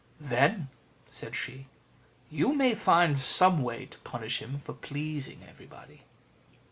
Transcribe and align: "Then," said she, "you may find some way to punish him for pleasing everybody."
"Then," 0.19 0.69
said 1.05 1.35
she, 1.35 1.67
"you 2.31 2.53
may 2.55 2.73
find 2.73 3.19
some 3.19 3.61
way 3.61 3.85
to 3.85 3.99
punish 3.99 4.39
him 4.41 4.61
for 4.65 4.73
pleasing 4.73 5.43
everybody." 5.47 6.05